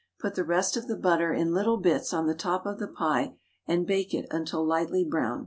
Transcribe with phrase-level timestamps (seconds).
[0.19, 3.35] Put the rest of the butter in little bits on the top of the pie,
[3.67, 5.39] and bake it until lightly brown.